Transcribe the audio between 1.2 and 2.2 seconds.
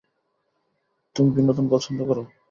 বিনোদন পছন্দ কর?